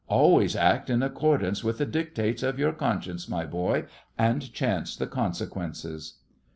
[0.07, 3.85] Always act in accordance with the dictates of your conscience, my boy,
[4.17, 6.15] and chance the consequences.